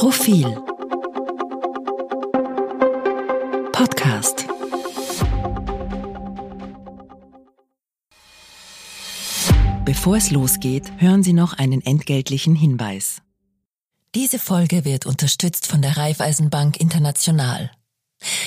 Profil 0.00 0.46
Podcast 3.70 4.46
Bevor 9.84 10.16
es 10.16 10.30
losgeht, 10.30 10.90
hören 10.96 11.22
Sie 11.22 11.34
noch 11.34 11.52
einen 11.52 11.82
entgeltlichen 11.82 12.54
Hinweis. 12.54 13.20
Diese 14.14 14.38
Folge 14.38 14.86
wird 14.86 15.04
unterstützt 15.04 15.66
von 15.66 15.82
der 15.82 15.98
Raiffeisenbank 15.98 16.80
International. 16.80 17.70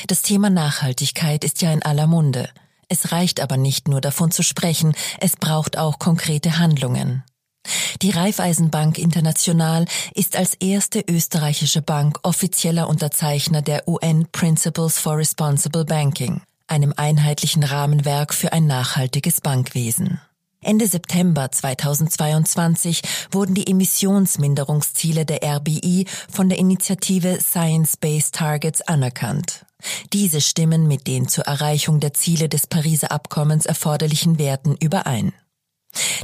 Das 0.07 0.23
Thema 0.23 0.49
Nachhaltigkeit 0.49 1.43
ist 1.43 1.61
ja 1.61 1.71
in 1.71 1.83
aller 1.83 2.07
Munde. 2.07 2.49
Es 2.89 3.11
reicht 3.11 3.39
aber 3.39 3.57
nicht 3.57 3.87
nur 3.87 4.01
davon 4.01 4.31
zu 4.31 4.41
sprechen, 4.41 4.95
es 5.19 5.35
braucht 5.35 5.77
auch 5.77 5.99
konkrete 5.99 6.57
Handlungen. 6.57 7.23
Die 8.03 8.09
Raiffeisenbank 8.09 8.97
International 8.97 9.85
ist 10.13 10.35
als 10.35 10.55
erste 10.55 11.05
österreichische 11.09 11.81
Bank 11.81 12.19
offizieller 12.23 12.89
Unterzeichner 12.89 13.61
der 13.61 13.87
UN 13.87 14.27
Principles 14.29 14.99
for 14.99 15.15
Responsible 15.15 15.85
Banking, 15.85 16.41
einem 16.67 16.93
einheitlichen 16.97 17.63
Rahmenwerk 17.63 18.33
für 18.33 18.51
ein 18.51 18.67
nachhaltiges 18.67 19.39
Bankwesen. 19.39 20.19
Ende 20.59 20.85
September 20.85 21.49
2022 21.49 23.03
wurden 23.31 23.55
die 23.55 23.67
Emissionsminderungsziele 23.67 25.25
der 25.25 25.41
RBI 25.41 26.05
von 26.29 26.49
der 26.49 26.57
Initiative 26.57 27.39
Science-Based 27.39 28.35
Targets 28.35 28.81
anerkannt. 28.81 29.65
Diese 30.11 30.41
stimmen 30.41 30.89
mit 30.89 31.07
den 31.07 31.29
zur 31.29 31.45
Erreichung 31.45 32.01
der 32.01 32.13
Ziele 32.13 32.49
des 32.49 32.67
Pariser 32.67 33.13
Abkommens 33.13 33.65
erforderlichen 33.65 34.39
Werten 34.39 34.75
überein. 34.75 35.31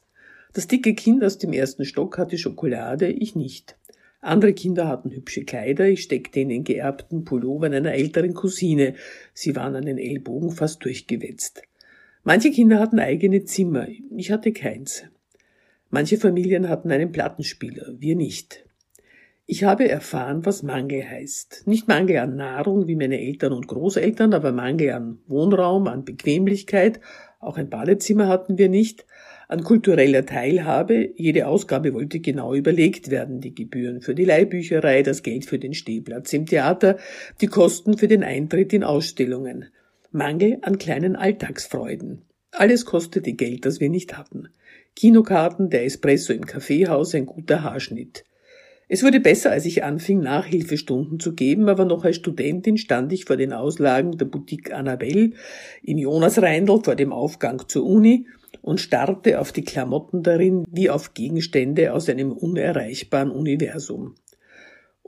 Das 0.53 0.67
dicke 0.67 0.93
Kind 0.93 1.23
aus 1.23 1.39
dem 1.39 1.51
ersten 1.51 1.83
Stock 1.83 2.19
hatte 2.19 2.37
Schokolade, 2.37 3.07
ich 3.07 3.35
nicht. 3.35 3.75
Andere 4.21 4.53
Kinder 4.53 4.87
hatten 4.87 5.09
hübsche 5.09 5.45
Kleider, 5.45 5.87
ich 5.87 6.03
steckte 6.03 6.41
in 6.41 6.49
den 6.49 6.63
geerbten 6.63 7.23
Pullovern 7.23 7.73
einer 7.73 7.93
älteren 7.93 8.35
Cousine. 8.35 8.93
Sie 9.33 9.55
waren 9.55 9.75
an 9.75 9.85
den 9.85 9.97
Ellbogen 9.97 10.51
fast 10.51 10.85
durchgewetzt. 10.85 11.63
Manche 12.23 12.51
Kinder 12.51 12.79
hatten 12.79 12.99
eigene 12.99 13.45
Zimmer, 13.45 13.87
ich 14.15 14.31
hatte 14.31 14.51
keins. 14.51 15.03
Manche 15.89 16.17
Familien 16.17 16.67
hatten 16.67 16.91
einen 16.91 17.11
Plattenspieler, 17.11 17.95
wir 17.97 18.15
nicht. 18.15 18.65
Ich 19.45 19.63
habe 19.63 19.89
erfahren, 19.89 20.45
was 20.45 20.61
Mangel 20.61 21.09
heißt. 21.09 21.63
Nicht 21.65 21.87
Mangel 21.87 22.17
an 22.17 22.35
Nahrung 22.35 22.87
wie 22.87 22.95
meine 22.95 23.19
Eltern 23.19 23.53
und 23.53 23.67
Großeltern, 23.67 24.33
aber 24.33 24.51
Mangel 24.51 24.91
an 24.91 25.19
Wohnraum, 25.25 25.87
an 25.87 26.05
Bequemlichkeit, 26.05 26.99
auch 27.39 27.57
ein 27.57 27.69
Badezimmer 27.69 28.27
hatten 28.27 28.57
wir 28.57 28.69
nicht, 28.69 29.07
an 29.47 29.63
kultureller 29.63 30.25
Teilhabe, 30.25 31.13
jede 31.15 31.47
Ausgabe 31.47 31.93
wollte 31.93 32.19
genau 32.19 32.53
überlegt 32.53 33.09
werden, 33.09 33.39
die 33.39 33.55
Gebühren 33.55 34.01
für 34.01 34.13
die 34.13 34.25
Leihbücherei, 34.25 35.01
das 35.01 35.23
Geld 35.23 35.45
für 35.45 35.57
den 35.57 35.73
Stehplatz 35.73 36.33
im 36.33 36.45
Theater, 36.45 36.97
die 37.41 37.47
Kosten 37.47 37.97
für 37.97 38.09
den 38.09 38.23
Eintritt 38.23 38.73
in 38.73 38.83
Ausstellungen. 38.83 39.69
Mangel 40.11 40.57
an 40.61 40.77
kleinen 40.79 41.15
Alltagsfreuden. 41.15 42.23
Alles 42.51 42.85
kostete 42.85 43.33
Geld, 43.33 43.65
das 43.65 43.79
wir 43.79 43.89
nicht 43.89 44.17
hatten. 44.17 44.49
Kinokarten, 44.95 45.69
der 45.69 45.85
Espresso 45.85 46.33
im 46.33 46.45
Kaffeehaus, 46.45 47.13
ein 47.13 47.27
guter 47.27 47.63
Haarschnitt. 47.63 48.25
Es 48.87 49.03
wurde 49.03 49.19
besser, 49.19 49.51
als 49.51 49.65
ich 49.65 49.83
anfing, 49.83 50.19
Nachhilfestunden 50.19 51.19
zu 51.19 51.35
geben, 51.35 51.69
aber 51.69 51.85
noch 51.85 52.05
als 52.05 52.15
Studentin 52.15 52.77
stand 52.77 53.13
ich 53.13 53.25
vor 53.25 53.37
den 53.37 53.53
Auslagen 53.53 54.17
der 54.17 54.25
Boutique 54.25 54.73
Annabelle 54.73 55.33
im 55.83 55.99
Jonasreindl 55.99 56.81
vor 56.83 56.95
dem 56.95 57.13
Aufgang 57.13 57.61
zur 57.67 57.85
Uni 57.85 58.25
und 58.63 58.81
starrte 58.81 59.39
auf 59.39 59.51
die 59.51 59.63
Klamotten 59.63 60.23
darin 60.23 60.65
wie 60.71 60.89
auf 60.89 61.13
Gegenstände 61.13 61.93
aus 61.93 62.09
einem 62.09 62.31
unerreichbaren 62.31 63.29
Universum. 63.29 64.15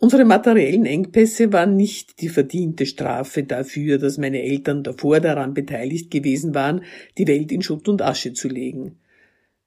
Unsere 0.04 0.26
materiellen 0.26 0.88
Engpässe 0.88 1.54
waren 1.54 1.76
nicht 1.76 2.22
die 2.22 2.30
verdiente 2.30 2.88
Strafe 2.88 3.44
dafür, 3.44 4.00
dass 4.00 4.18
meine 4.18 4.42
Eltern 4.42 4.82
davor 4.82 5.20
daran 5.20 5.54
beteiligt 5.54 6.10
gewesen 6.10 6.56
waren, 6.56 6.82
die 7.20 7.28
Welt 7.28 7.52
in 7.52 7.62
Schutt 7.62 7.88
und 7.88 8.02
Asche 8.02 8.34
zu 8.34 8.48
legen. 8.48 8.98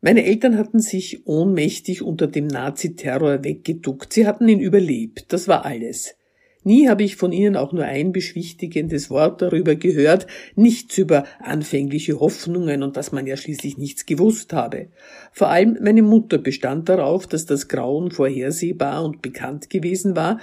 Meine 0.00 0.24
Eltern 0.24 0.58
hatten 0.58 0.80
sich 0.80 1.24
ohnmächtig 1.24 2.02
unter 2.02 2.26
dem 2.26 2.48
Naziterror 2.48 3.44
weggeduckt. 3.44 4.12
Sie 4.12 4.26
hatten 4.26 4.48
ihn 4.48 4.58
überlebt. 4.58 5.32
Das 5.32 5.46
war 5.46 5.64
alles. 5.64 6.16
Nie 6.64 6.88
habe 6.88 7.02
ich 7.02 7.16
von 7.16 7.30
Ihnen 7.30 7.56
auch 7.56 7.72
nur 7.72 7.84
ein 7.84 8.12
beschwichtigendes 8.12 9.10
Wort 9.10 9.42
darüber 9.42 9.74
gehört, 9.74 10.26
nichts 10.56 10.96
über 10.96 11.24
anfängliche 11.38 12.18
Hoffnungen 12.18 12.82
und 12.82 12.96
dass 12.96 13.12
man 13.12 13.26
ja 13.26 13.36
schließlich 13.36 13.76
nichts 13.76 14.06
gewusst 14.06 14.54
habe. 14.54 14.88
Vor 15.30 15.48
allem 15.48 15.78
meine 15.82 16.02
Mutter 16.02 16.38
bestand 16.38 16.88
darauf, 16.88 17.26
dass 17.26 17.44
das 17.44 17.68
Grauen 17.68 18.10
vorhersehbar 18.10 19.04
und 19.04 19.20
bekannt 19.20 19.68
gewesen 19.68 20.16
war, 20.16 20.40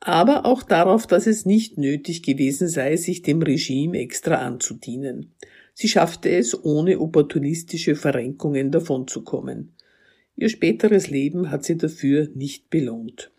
aber 0.00 0.44
auch 0.44 0.64
darauf, 0.64 1.06
dass 1.06 1.28
es 1.28 1.46
nicht 1.46 1.78
nötig 1.78 2.24
gewesen 2.24 2.68
sei, 2.68 2.96
sich 2.96 3.22
dem 3.22 3.40
Regime 3.40 3.98
extra 3.98 4.36
anzudienen. 4.36 5.34
Sie 5.74 5.88
schaffte 5.88 6.30
es, 6.30 6.64
ohne 6.64 6.98
opportunistische 6.98 7.94
Verrenkungen 7.94 8.72
davonzukommen. 8.72 9.76
Ihr 10.36 10.48
späteres 10.48 11.10
Leben 11.10 11.50
hat 11.50 11.64
sie 11.64 11.76
dafür 11.76 12.28
nicht 12.34 12.70
belohnt. 12.70 13.30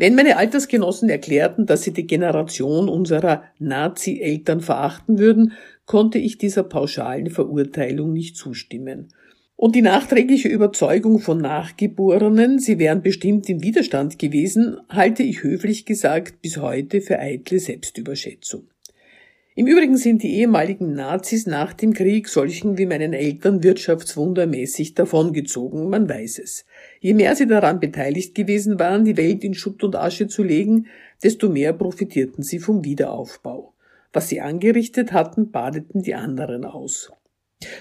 Wenn 0.00 0.14
meine 0.14 0.38
Altersgenossen 0.38 1.10
erklärten, 1.10 1.66
dass 1.66 1.82
sie 1.82 1.92
die 1.92 2.06
Generation 2.06 2.88
unserer 2.88 3.44
Nazi-Eltern 3.58 4.62
verachten 4.62 5.18
würden, 5.18 5.52
konnte 5.84 6.16
ich 6.16 6.38
dieser 6.38 6.62
pauschalen 6.62 7.28
Verurteilung 7.28 8.14
nicht 8.14 8.34
zustimmen. 8.34 9.08
Und 9.56 9.76
die 9.76 9.82
nachträgliche 9.82 10.48
Überzeugung 10.48 11.18
von 11.18 11.36
Nachgeborenen, 11.36 12.58
sie 12.58 12.78
wären 12.78 13.02
bestimmt 13.02 13.50
im 13.50 13.62
Widerstand 13.62 14.18
gewesen, 14.18 14.78
halte 14.88 15.22
ich 15.22 15.42
höflich 15.42 15.84
gesagt 15.84 16.40
bis 16.40 16.56
heute 16.56 17.02
für 17.02 17.18
eitle 17.18 17.58
Selbstüberschätzung. 17.58 18.68
Im 19.60 19.66
Übrigen 19.66 19.98
sind 19.98 20.22
die 20.22 20.36
ehemaligen 20.36 20.94
Nazis 20.94 21.44
nach 21.44 21.74
dem 21.74 21.92
Krieg 21.92 22.28
solchen 22.28 22.78
wie 22.78 22.86
meinen 22.86 23.12
Eltern 23.12 23.62
wirtschaftswundermäßig 23.62 24.94
davongezogen, 24.94 25.90
man 25.90 26.08
weiß 26.08 26.38
es. 26.38 26.64
Je 26.98 27.12
mehr 27.12 27.36
sie 27.36 27.46
daran 27.46 27.78
beteiligt 27.78 28.34
gewesen 28.34 28.78
waren, 28.78 29.04
die 29.04 29.18
Welt 29.18 29.44
in 29.44 29.52
Schutt 29.52 29.84
und 29.84 29.96
Asche 29.96 30.28
zu 30.28 30.42
legen, 30.42 30.86
desto 31.22 31.50
mehr 31.50 31.74
profitierten 31.74 32.42
sie 32.42 32.58
vom 32.58 32.86
Wiederaufbau. 32.86 33.74
Was 34.14 34.30
sie 34.30 34.40
angerichtet 34.40 35.12
hatten, 35.12 35.50
badeten 35.50 36.00
die 36.00 36.14
anderen 36.14 36.64
aus. 36.64 37.12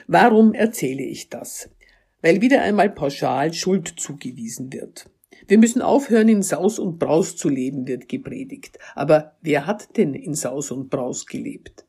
Warum 0.06 0.54
erzähle 0.54 1.04
ich 1.04 1.30
das? 1.30 1.70
Weil 2.22 2.42
wieder 2.42 2.62
einmal 2.62 2.90
pauschal 2.90 3.54
Schuld 3.54 3.94
zugewiesen 3.96 4.74
wird. 4.74 5.10
Wir 5.50 5.58
müssen 5.58 5.82
aufhören, 5.82 6.30
in 6.30 6.44
Saus 6.44 6.78
und 6.78 7.00
Braus 7.00 7.36
zu 7.36 7.50
leben, 7.50 7.88
wird 7.88 8.08
gepredigt. 8.08 8.78
Aber 8.94 9.34
wer 9.42 9.66
hat 9.66 9.98
denn 9.98 10.14
in 10.14 10.36
Saus 10.36 10.70
und 10.70 10.92
Braus 10.92 11.26
gelebt? 11.26 11.86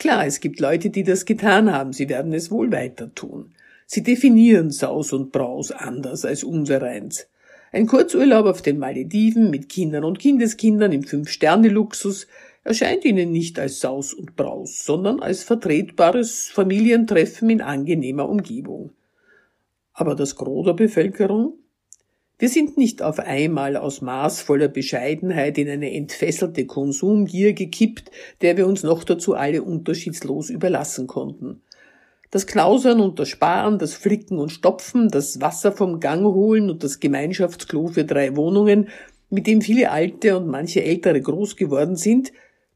Klar, 0.00 0.26
es 0.26 0.40
gibt 0.40 0.58
Leute, 0.58 0.90
die 0.90 1.04
das 1.04 1.24
getan 1.24 1.72
haben, 1.72 1.92
sie 1.92 2.08
werden 2.08 2.32
es 2.32 2.50
wohl 2.50 2.72
weiter 2.72 3.14
tun. 3.14 3.54
Sie 3.86 4.02
definieren 4.02 4.72
Saus 4.72 5.12
und 5.12 5.30
Braus 5.30 5.70
anders 5.70 6.24
als 6.24 6.42
unsereins. 6.42 7.28
Ein 7.70 7.86
Kurzurlaub 7.86 8.44
auf 8.46 8.60
den 8.60 8.80
Malediven 8.80 9.50
mit 9.50 9.68
Kindern 9.68 10.02
und 10.02 10.18
Kindeskindern 10.18 10.90
im 10.90 11.04
Fünf-Sterne-Luxus 11.04 12.26
erscheint 12.64 13.04
ihnen 13.04 13.30
nicht 13.30 13.60
als 13.60 13.78
Saus 13.78 14.14
und 14.14 14.34
Braus, 14.34 14.84
sondern 14.84 15.20
als 15.20 15.44
vertretbares 15.44 16.48
Familientreffen 16.48 17.50
in 17.50 17.60
angenehmer 17.60 18.28
Umgebung. 18.28 18.90
Aber 19.92 20.16
das 20.16 20.34
Gros 20.34 20.66
der 20.66 20.72
Bevölkerung 20.72 21.60
wir 22.38 22.50
sind 22.50 22.76
nicht 22.76 23.02
auf 23.02 23.18
einmal 23.18 23.76
aus 23.76 24.02
maßvoller 24.02 24.68
Bescheidenheit 24.68 25.56
in 25.56 25.70
eine 25.70 25.92
entfesselte 25.92 26.66
Konsumgier 26.66 27.54
gekippt, 27.54 28.10
der 28.42 28.58
wir 28.58 28.66
uns 28.66 28.82
noch 28.82 29.04
dazu 29.04 29.34
alle 29.34 29.62
unterschiedslos 29.62 30.50
überlassen 30.50 31.06
konnten. 31.06 31.62
Das 32.30 32.46
Knausern 32.46 33.00
und 33.00 33.18
das 33.18 33.30
Sparen, 33.30 33.78
das 33.78 33.94
Flicken 33.94 34.38
und 34.38 34.50
Stopfen, 34.50 35.08
das 35.08 35.40
Wasser 35.40 35.72
vom 35.72 36.00
Gang 36.00 36.24
holen 36.24 36.68
und 36.68 36.84
das 36.84 37.00
Gemeinschaftsklo 37.00 37.86
für 37.86 38.04
drei 38.04 38.36
Wohnungen, 38.36 38.88
mit 39.30 39.46
dem 39.46 39.62
viele 39.62 39.90
Alte 39.90 40.36
und 40.36 40.46
manche 40.46 40.84
Ältere 40.84 41.20
groß 41.20 41.56
geworden 41.56 41.96
sind, 41.96 42.32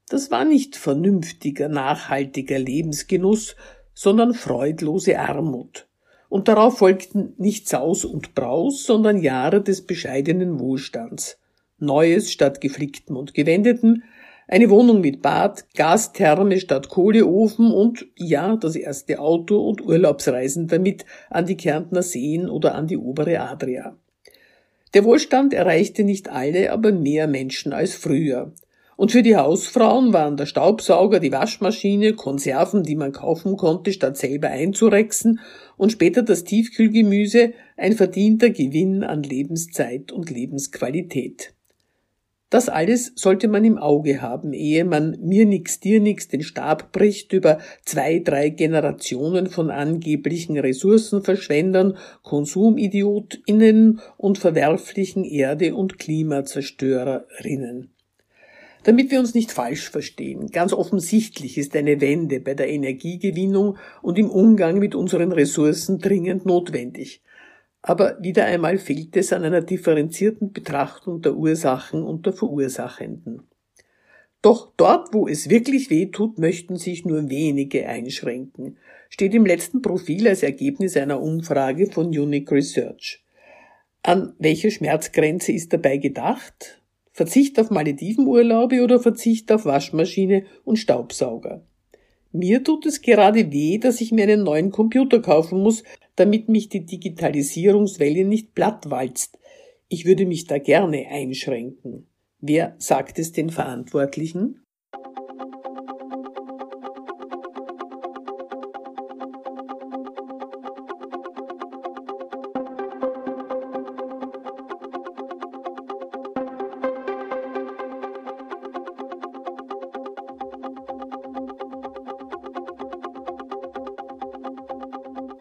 das 0.08 0.30
war 0.30 0.46
nicht 0.46 0.76
vernünftiger, 0.76 1.68
nachhaltiger 1.68 2.58
Lebensgenuss, 2.58 3.56
sondern 3.92 4.32
freudlose 4.32 5.18
Armut. 5.18 5.89
Und 6.30 6.48
darauf 6.48 6.78
folgten 6.78 7.34
nicht 7.36 7.68
Saus 7.68 8.06
und 8.06 8.34
Braus, 8.34 8.84
sondern 8.84 9.20
Jahre 9.20 9.60
des 9.60 9.84
bescheidenen 9.84 10.60
Wohlstands. 10.60 11.38
Neues 11.78 12.30
statt 12.30 12.60
geflicktem 12.60 13.16
und 13.16 13.34
gewendeten, 13.34 14.04
eine 14.46 14.70
Wohnung 14.70 15.00
mit 15.00 15.22
Bad, 15.22 15.66
Gastherme 15.74 16.60
statt 16.60 16.88
Kohleofen 16.88 17.72
und 17.72 18.06
ja, 18.16 18.56
das 18.56 18.76
erste 18.76 19.18
Auto 19.18 19.68
und 19.68 19.80
Urlaubsreisen 19.80 20.68
damit 20.68 21.04
an 21.30 21.46
die 21.46 21.56
Kärntner 21.56 22.02
Seen 22.02 22.48
oder 22.48 22.74
an 22.74 22.86
die 22.86 22.96
obere 22.96 23.40
Adria. 23.40 23.96
Der 24.94 25.04
Wohlstand 25.04 25.52
erreichte 25.52 26.04
nicht 26.04 26.28
alle, 26.28 26.72
aber 26.72 26.92
mehr 26.92 27.26
Menschen 27.26 27.72
als 27.72 27.94
früher. 27.94 28.52
Und 29.00 29.12
für 29.12 29.23
die 29.23 29.35
Hausfrauen 29.35 30.12
waren 30.12 30.37
der 30.37 30.44
Staubsauger, 30.44 31.20
die 31.20 31.32
Waschmaschine, 31.32 32.12
Konserven, 32.12 32.82
die 32.82 32.97
man 32.97 33.12
kaufen 33.12 33.56
konnte, 33.56 33.94
statt 33.94 34.19
selber 34.19 34.49
einzurexen, 34.49 35.41
und 35.79 35.91
später 35.91 36.23
das 36.23 36.44
Tiefkühlgemüse 36.44 37.55
ein 37.79 37.94
verdienter 37.94 38.50
Gewinn 38.50 39.02
an 39.02 39.23
Lebenszeit 39.23 40.12
und 40.12 40.29
Lebensqualität. 40.29 41.55
Das 42.50 42.69
alles 42.69 43.12
sollte 43.14 43.49
man 43.49 43.64
im 43.64 43.79
Auge 43.79 44.20
haben, 44.20 44.52
ehe 44.52 44.85
man 44.85 45.17
mir 45.23 45.47
nix, 45.47 45.81
dir 45.81 45.99
nix 45.99 46.29
den 46.29 46.43
Stab 46.43 46.93
bricht 46.93 47.32
über 47.32 47.56
zwei, 47.87 48.19
drei 48.19 48.50
Generationen 48.50 49.47
von 49.47 49.70
angeblichen 49.70 50.58
Ressourcenverschwendern, 50.58 51.97
KonsumidiotInnen 52.23 54.02
und 54.19 54.37
verwerflichen 54.37 55.25
Erde- 55.25 55.75
und 55.75 55.99
Klimazerstörerinnen. 55.99 57.94
Damit 58.84 59.10
wir 59.10 59.20
uns 59.20 59.34
nicht 59.34 59.52
falsch 59.52 59.90
verstehen, 59.90 60.50
ganz 60.50 60.72
offensichtlich 60.72 61.58
ist 61.58 61.76
eine 61.76 62.00
Wende 62.00 62.40
bei 62.40 62.54
der 62.54 62.68
Energiegewinnung 62.68 63.76
und 64.00 64.18
im 64.18 64.30
Umgang 64.30 64.78
mit 64.78 64.94
unseren 64.94 65.32
Ressourcen 65.32 65.98
dringend 65.98 66.46
notwendig. 66.46 67.22
Aber 67.82 68.16
wieder 68.22 68.44
einmal 68.44 68.78
fehlt 68.78 69.16
es 69.16 69.32
an 69.32 69.44
einer 69.44 69.62
differenzierten 69.62 70.52
Betrachtung 70.52 71.20
der 71.20 71.36
Ursachen 71.36 72.02
und 72.02 72.24
der 72.26 72.32
Verursachenden. 72.32 73.42
Doch 74.42 74.72
dort, 74.78 75.12
wo 75.12 75.28
es 75.28 75.50
wirklich 75.50 75.90
weh 75.90 76.06
tut, 76.06 76.38
möchten 76.38 76.76
sich 76.76 77.04
nur 77.04 77.28
wenige 77.28 77.86
einschränken, 77.86 78.78
steht 79.10 79.34
im 79.34 79.44
letzten 79.44 79.82
Profil 79.82 80.28
als 80.28 80.42
Ergebnis 80.42 80.96
einer 80.96 81.20
Umfrage 81.20 81.90
von 81.90 82.06
Unique 82.06 82.50
Research. 82.50 83.22
An 84.02 84.32
welche 84.38 84.70
Schmerzgrenze 84.70 85.52
ist 85.52 85.74
dabei 85.74 85.98
gedacht? 85.98 86.79
Verzicht 87.12 87.58
auf 87.58 87.70
Maledivenurlaube 87.70 88.82
oder 88.82 89.00
Verzicht 89.00 89.50
auf 89.52 89.64
Waschmaschine 89.64 90.44
und 90.64 90.76
Staubsauger? 90.76 91.64
Mir 92.32 92.62
tut 92.62 92.86
es 92.86 93.02
gerade 93.02 93.50
weh, 93.50 93.78
dass 93.78 94.00
ich 94.00 94.12
mir 94.12 94.22
einen 94.22 94.44
neuen 94.44 94.70
Computer 94.70 95.20
kaufen 95.20 95.60
muss, 95.60 95.82
damit 96.14 96.48
mich 96.48 96.68
die 96.68 96.86
Digitalisierungswelle 96.86 98.24
nicht 98.24 98.54
plattwalzt. 98.54 99.38
Ich 99.88 100.04
würde 100.04 100.26
mich 100.26 100.46
da 100.46 100.58
gerne 100.58 101.08
einschränken. 101.08 102.06
Wer 102.40 102.76
sagt 102.78 103.18
es 103.18 103.32
den 103.32 103.50
Verantwortlichen? 103.50 104.60